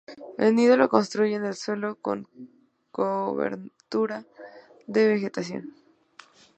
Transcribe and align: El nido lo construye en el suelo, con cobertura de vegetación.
El 0.39 0.55
nido 0.55 0.77
lo 0.77 0.89
construye 0.89 1.35
en 1.35 1.45
el 1.45 1.53
suelo, 1.53 1.93
con 2.01 2.27
cobertura 2.91 4.25
de 4.87 5.07
vegetación. 5.07 5.75